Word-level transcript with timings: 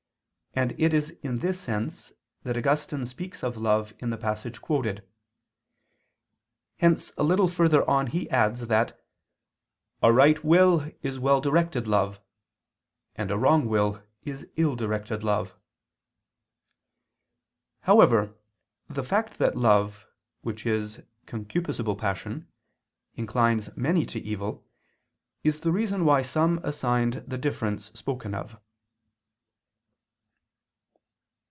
And 0.53 0.77
it 0.77 0.93
is 0.93 1.11
in 1.23 1.37
this 1.39 1.57
sense 1.57 2.11
that 2.43 2.57
Augustine 2.57 3.05
speaks 3.05 3.41
of 3.41 3.55
love 3.55 3.93
in 3.99 4.09
the 4.09 4.17
passage 4.17 4.59
quoted: 4.61 5.07
hence 6.77 7.13
a 7.17 7.23
little 7.23 7.47
further 7.47 7.89
on 7.89 8.07
he 8.07 8.29
adds 8.29 8.67
that 8.67 9.01
"a 10.03 10.11
right 10.11 10.43
will 10.43 10.91
is 11.01 11.17
well 11.19 11.39
directed 11.39 11.87
love, 11.87 12.19
and 13.15 13.31
a 13.31 13.37
wrong 13.37 13.65
will 13.69 14.03
is 14.23 14.45
ill 14.57 14.75
directed 14.75 15.23
love." 15.23 15.55
However, 17.83 18.35
the 18.89 19.05
fact 19.05 19.37
that 19.37 19.55
love, 19.55 20.05
which 20.41 20.65
is 20.65 20.99
concupiscible 21.27 21.97
passion, 21.97 22.49
inclines 23.15 23.69
many 23.77 24.05
to 24.07 24.19
evil, 24.19 24.67
is 25.45 25.61
the 25.61 25.71
reason 25.71 26.03
why 26.03 26.21
some 26.21 26.59
assigned 26.61 27.23
the 27.25 27.37
difference 27.37 27.85
spoken 27.97 28.33
of. 28.33 28.57